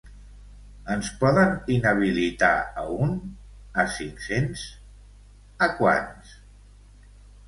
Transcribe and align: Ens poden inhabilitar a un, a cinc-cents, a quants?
Ens 0.93 1.09
poden 1.17 1.51
inhabilitar 1.73 2.49
a 2.83 2.85
un, 3.07 3.13
a 3.83 3.85
cinc-cents, 3.97 4.63
a 5.67 5.69
quants? 5.81 6.33